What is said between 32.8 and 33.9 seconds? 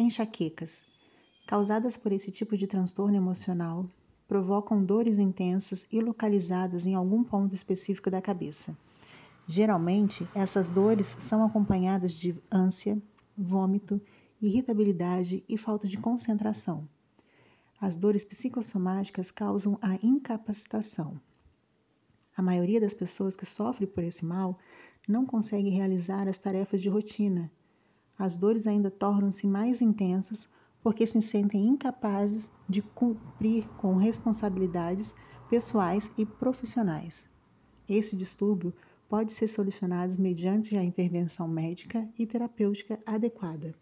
cumprir